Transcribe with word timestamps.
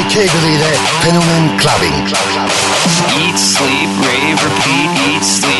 DJ 0.00 0.12
Kegel 0.12 0.44
ile 0.44 0.72
Clubbing. 1.56 2.08
Eat, 3.18 3.38
sleep, 3.38 3.88
rave, 4.00 4.42
repeat. 4.42 4.90
Eat, 5.08 5.24
sleep, 5.24 5.59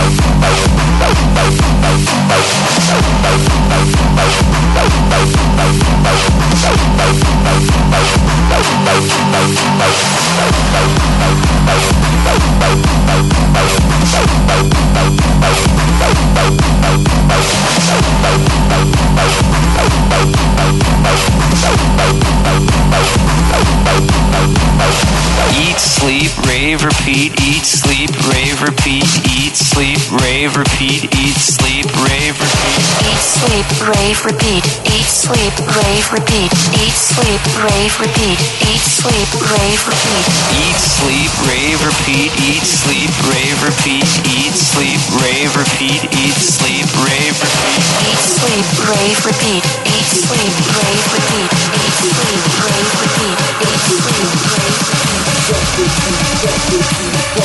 Repeat. 34.25 34.65
Eat, 34.93 35.07
sleep, 35.07 35.40
sleep, 35.51 35.75
rave, 35.83 36.11
repeat. 36.11 36.51
Eat, 36.79 36.95
sleep, 36.95 37.41
rave, 37.63 37.99
repeat. 37.99 38.39
Eat, 38.69 38.81
sleep, 38.81 39.29
rave, 39.51 39.81
repeat. 39.87 40.25
Eat, 40.55 40.77
sleep, 40.77 41.31
rave, 41.47 41.81
repeat. 41.83 42.31
Eat, 42.39 42.63
sleep, 42.63 43.11
rave, 43.27 43.59
repeat. 43.63 44.05
Eat, 44.27 44.53
sleep, 44.55 44.99
rave, 45.19 45.51
repeat. 45.55 46.01
Eat, 46.01 46.39
sleep, 46.39 46.87
rave, 47.03 47.39
repeat. 47.43 47.83
Eat, 48.11 48.19
sleep, 48.31 48.67
rave, 48.87 49.19
repeat. 49.25 49.63
Eat, 49.81 50.11
sleep, 50.11 50.51
rave, 50.61 51.03
repeat. 51.03 51.47
Eat, 51.71 52.01
sleep, 52.01 52.43
rave, 52.61 52.91
repeat. 53.01 53.37
Eat, 53.61 53.81
sleep, 53.81 54.11
rave, 54.11 54.39
repeat. 54.41 55.01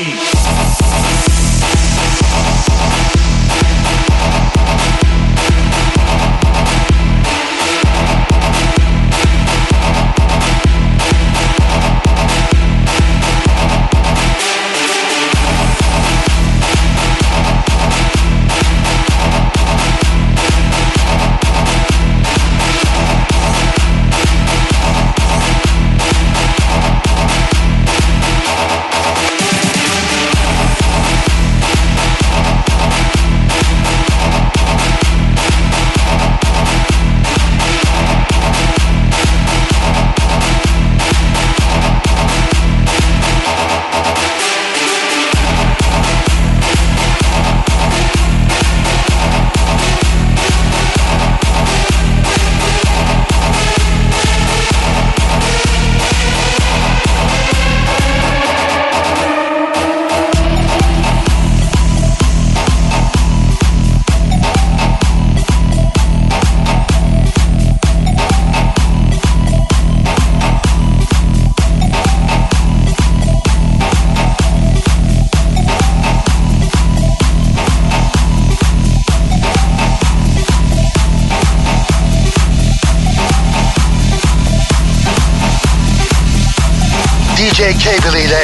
Fenomen 87.85 88.44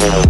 Thank 0.00 0.29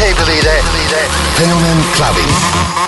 Ile 0.00 1.08
Fenomen 1.34 1.82
Clubbing. 1.96 2.87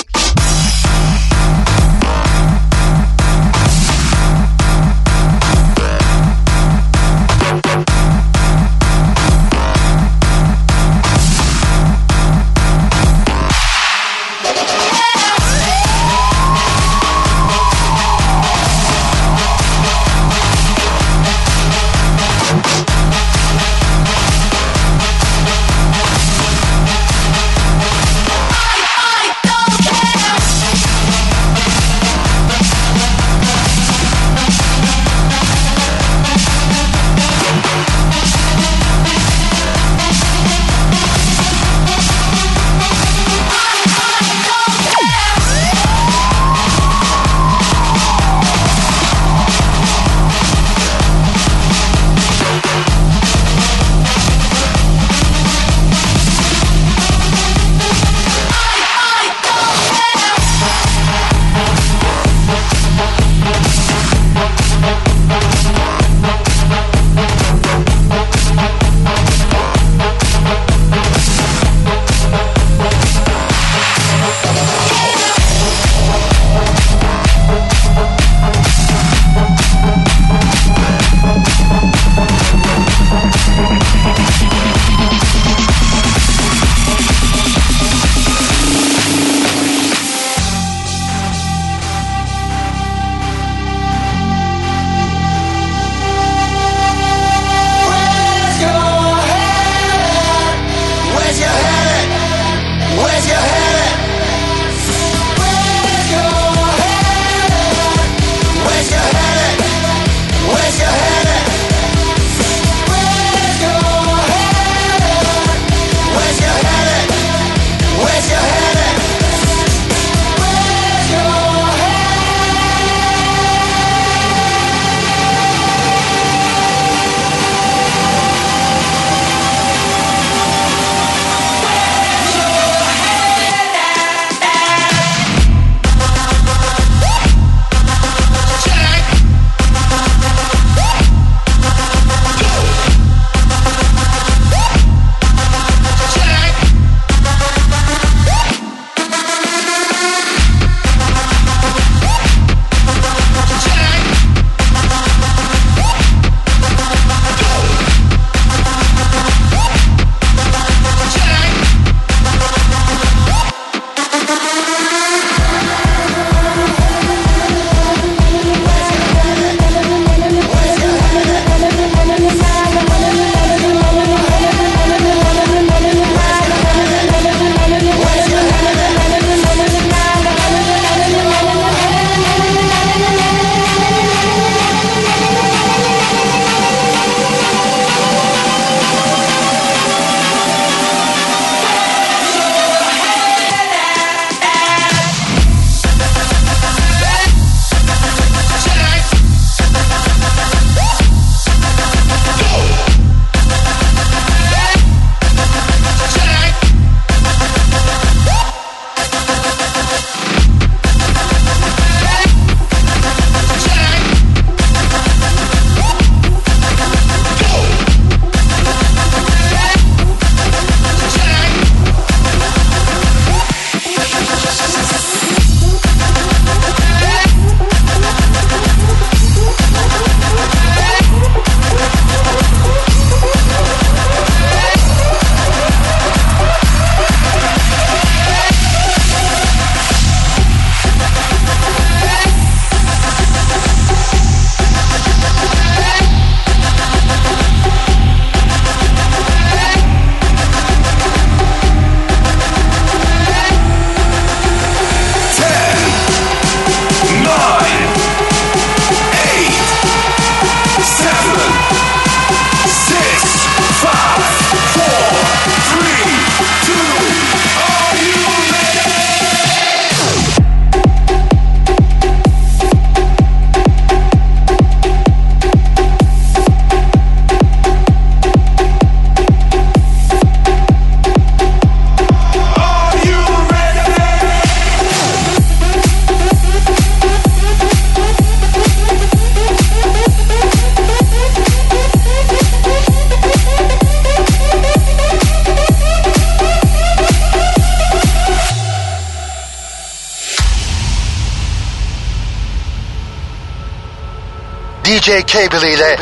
Ile 305.33 305.97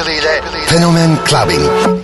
Fenomen 0.68 1.18
Clubbing. 1.24 1.99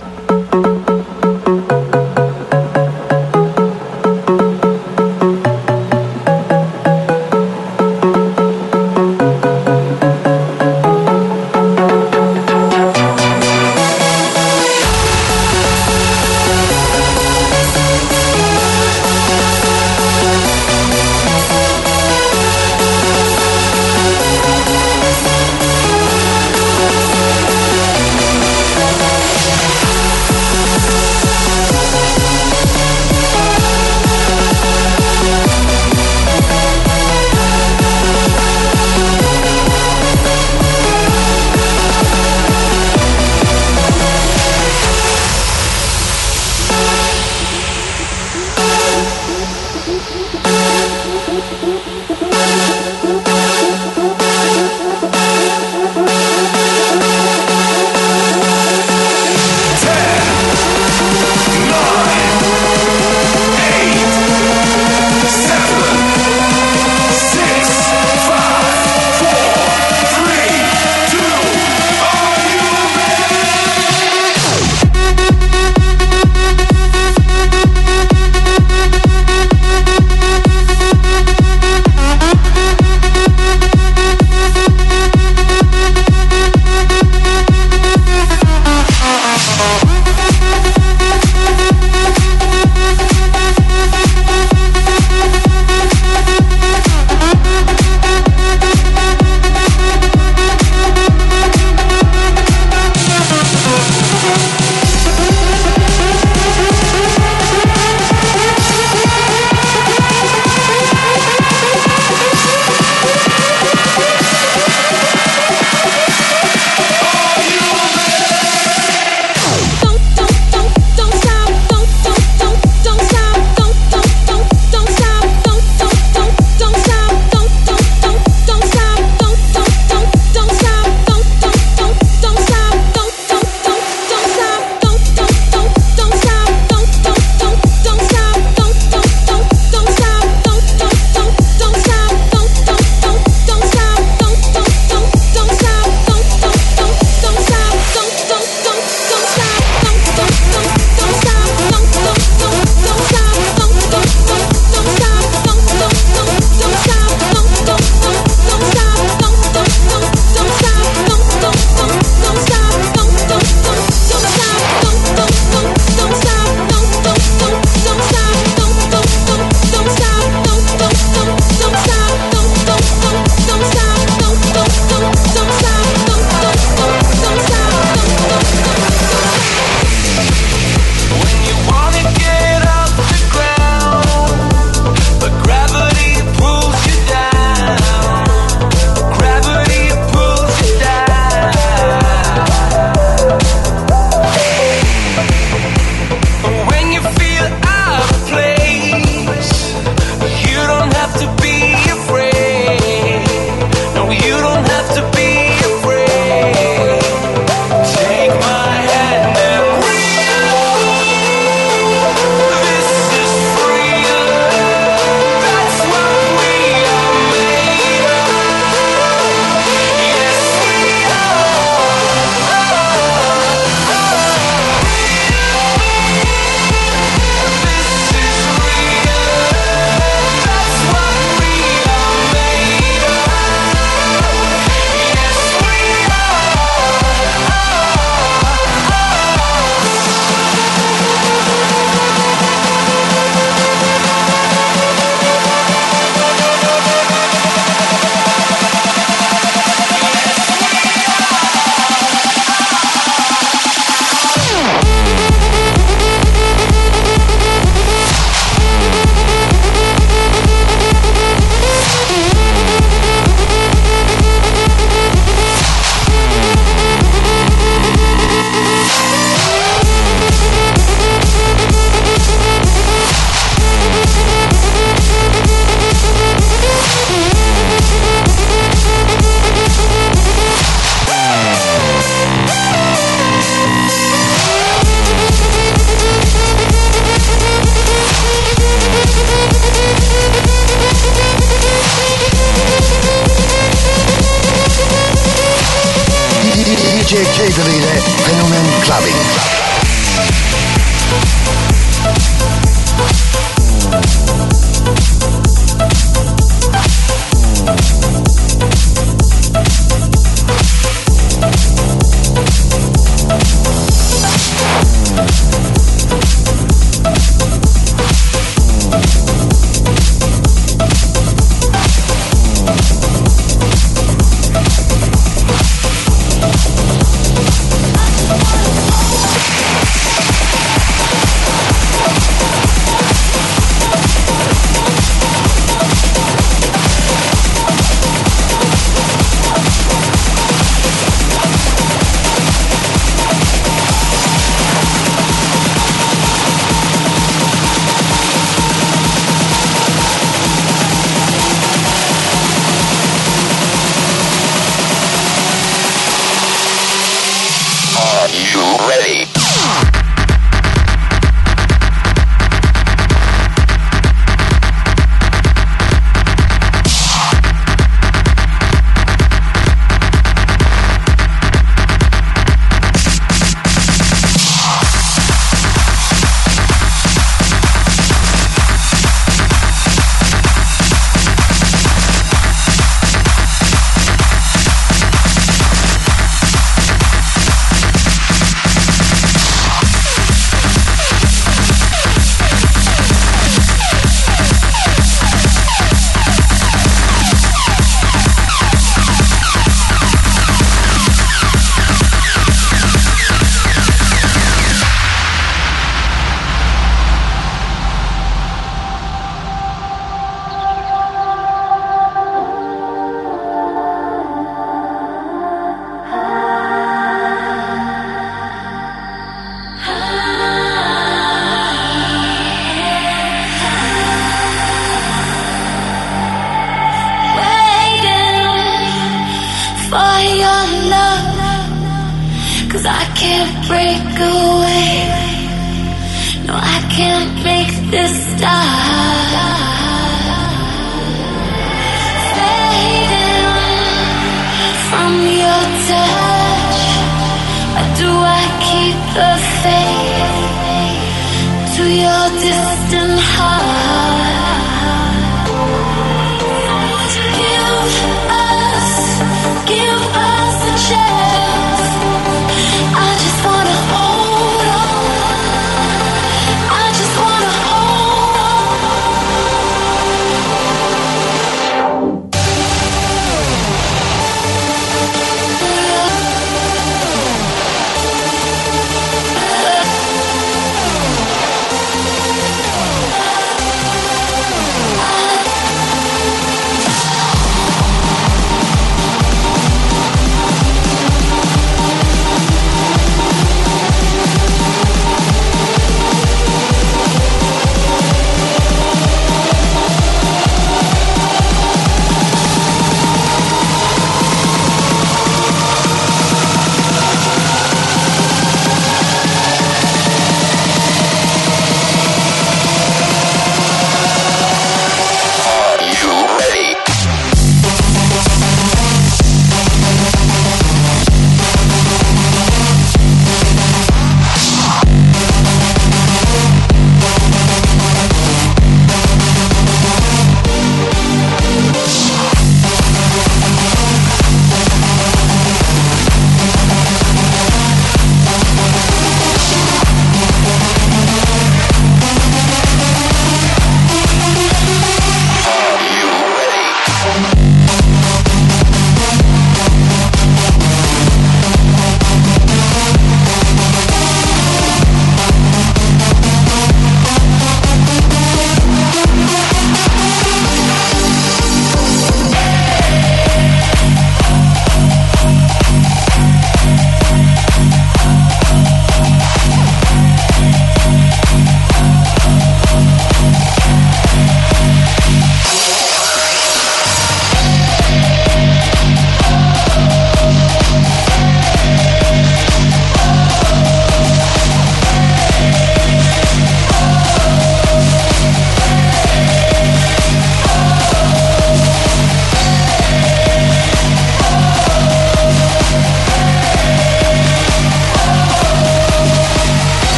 DJ 297.46 297.52
Kegley'de 297.52 298.00
Fenomen 298.24 298.66
Clubbing. 298.82 299.55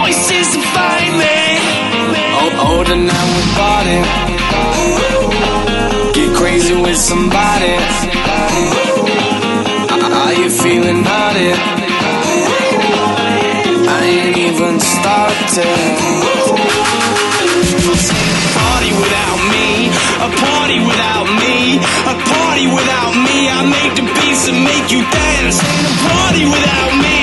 voices 0.00 0.48
find 0.74 1.12
me. 1.22 1.38
Oh, 2.40 2.68
older 2.68 2.98
now 3.12 3.24
we're 3.34 3.50
parting. 3.60 4.04
Get 6.16 6.30
crazy 6.40 6.74
with 6.84 6.96
somebody. 6.96 7.74
Are 10.20 10.34
you 10.40 10.48
feeling 10.62 11.00
naughty? 11.08 11.50
I 13.96 14.00
ain't 14.16 14.36
even 14.48 14.74
started. 14.94 15.78
Party 18.60 18.90
without 19.02 19.40
me, 19.54 19.68
a 20.26 20.28
party 20.44 20.78
without 20.88 21.28
me, 21.42 21.56
a 22.12 22.14
party 22.32 22.66
without 22.76 23.14
me. 23.26 23.38
I 23.58 23.60
make 23.76 23.92
the 23.98 24.04
beats 24.16 24.44
and 24.50 24.58
make 24.70 24.86
you 24.94 25.02
dance. 25.18 25.58
A 25.60 25.92
party 26.08 26.44
without 26.54 26.92
me, 27.04 27.18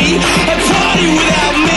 a 0.53 0.57
party 0.71 1.05
without 1.17 1.55
me. 1.67 1.76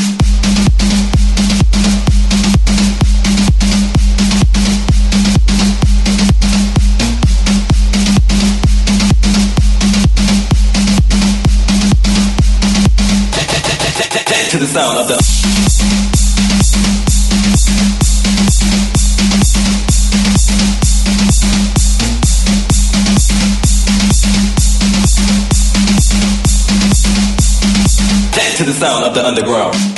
Sound 28.81 29.05
of 29.05 29.13
the 29.13 29.23
underground. 29.23 29.90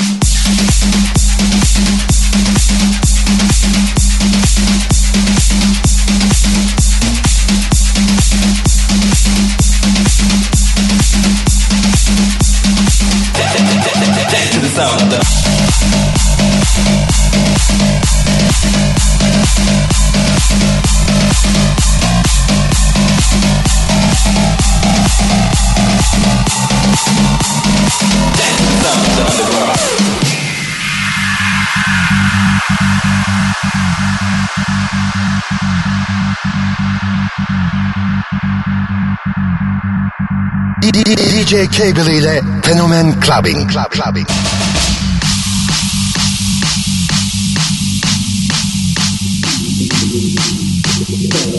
DJ 41.44 41.68
Cable 41.68 42.16
ile 42.16 42.42
Fenomen 42.64 43.20
Clubbing. 43.20 43.68
Club 43.68 43.90
Clubbing. 43.90 44.26
Down 51.04 51.20
the 51.36 51.54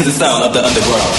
To 0.00 0.06
the 0.06 0.12
sound 0.12 0.44
of 0.44 0.54
the 0.54 0.64
underground. 0.64 1.14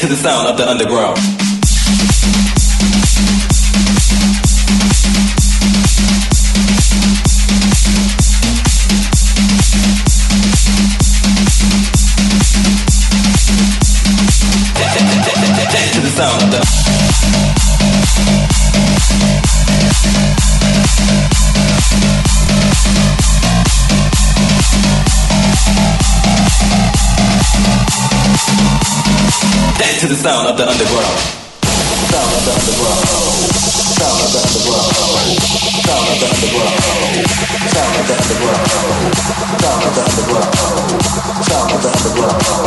To 0.00 0.06
the 0.06 0.16
sound 0.16 0.48
of 0.48 0.56
the 0.56 0.66
underground. 0.66 1.43
Of 30.54 30.60
the 30.60 30.70
underground. 30.70 31.18
Sound 32.14 32.30
of 32.30 32.44
the 32.44 32.52
underground. 32.54 33.02
Sound 33.98 34.22
of 34.22 34.30
the 34.30 34.38
underground. 34.38 34.94
Sound 35.82 36.06
of 36.06 36.18
the 36.20 36.30
underground. 36.30 36.78
Sound 37.74 37.94
of 37.98 38.06
the 38.06 38.14
underground. 38.14 38.68
Sound 39.58 39.82
of 39.82 39.94
the 39.94 40.02
underground. 40.04 40.54
Sound 41.42 41.70
of 41.72 41.82
the 41.82 41.90
underground. 41.90 42.63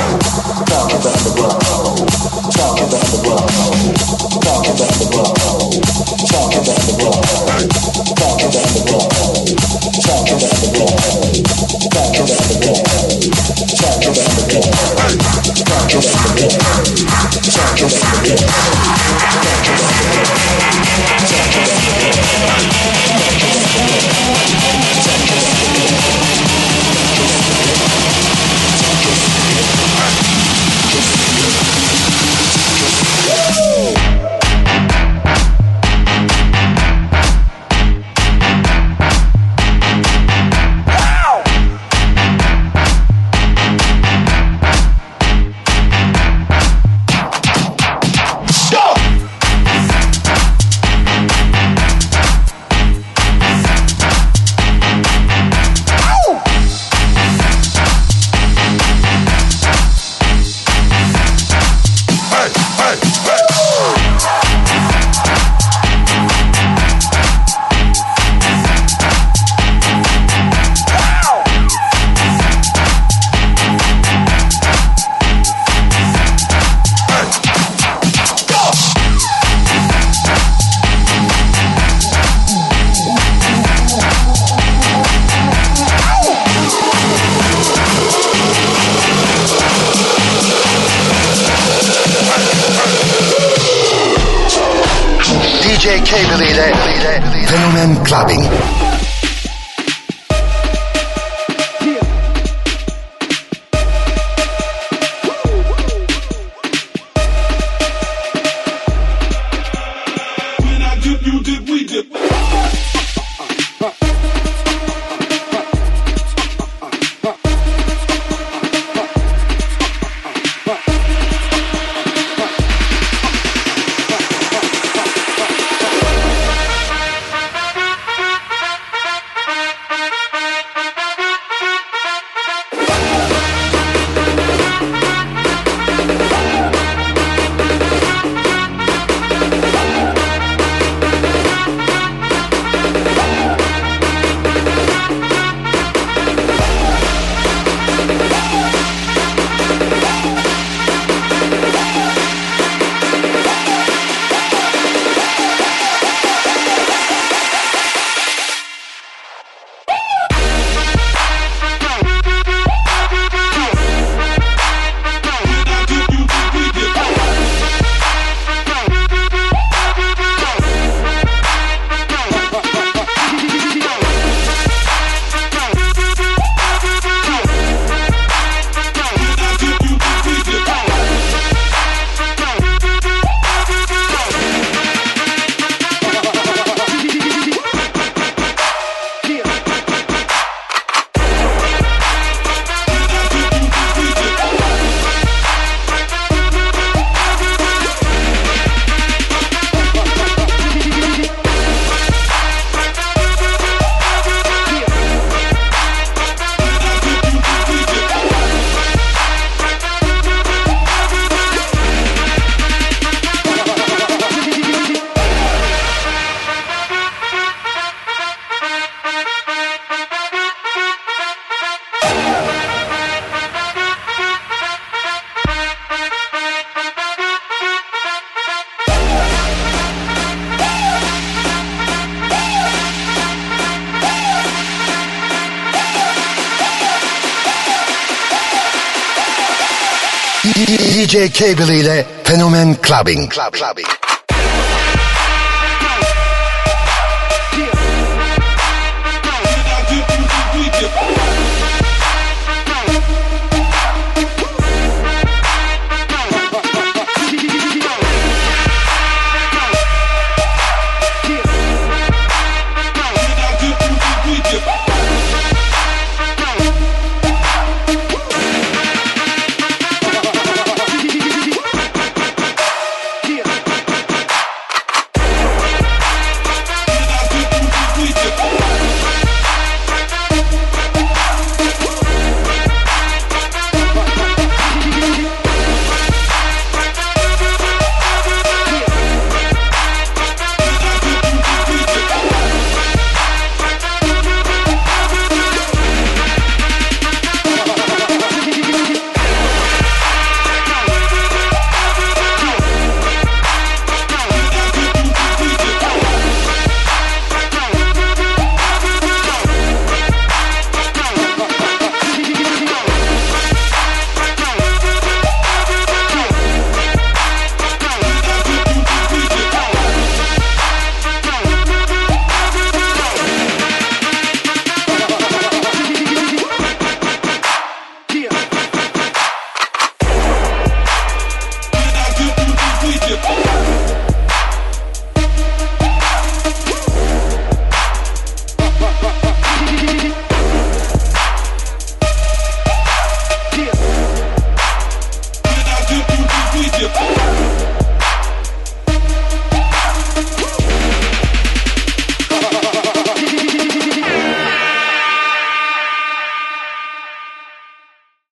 DJ 241.28 241.34
Cable 241.34 241.75
ile 241.75 242.05
Fenomen 242.23 242.75
Clubbing. 242.80 243.28
Club, 243.28 243.51
clubbing. 243.51 244.07